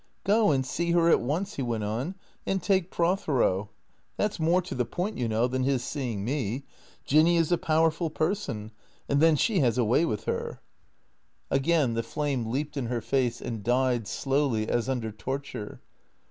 "Go 0.23 0.49
and 0.49 0.65
see 0.65 0.93
her 0.93 1.09
at 1.09 1.21
once," 1.21 1.57
he 1.57 1.61
went 1.61 1.83
on," 1.83 2.15
and 2.47 2.59
take 2.59 2.89
Pro 2.89 3.15
thero. 3.15 3.69
That 4.17 4.33
's 4.33 4.39
more 4.39 4.59
to 4.63 4.73
the 4.73 4.83
point, 4.83 5.19
you 5.19 5.27
know, 5.27 5.47
than 5.47 5.61
his 5.63 5.83
seeing 5.83 6.25
me. 6.25 6.63
Jinny 7.05 7.37
is 7.37 7.51
a 7.51 7.57
powerful 7.59 8.09
person, 8.09 8.71
and 9.07 9.21
then 9.21 9.35
she 9.35 9.59
has 9.59 9.77
a 9.77 9.83
way 9.85 10.03
witli 10.03 10.23
her." 10.23 10.59
180 11.49 11.53
THECEEATOKS 11.53 11.57
Again 11.61 11.93
the 11.93 12.01
flame 12.01 12.45
leaped 12.47 12.77
in 12.77 12.87
her 12.87 13.01
face 13.01 13.39
and 13.41 13.63
died, 13.63 14.07
slowly, 14.07 14.67
as 14.67 14.89
under 14.89 15.11
torture. 15.11 15.81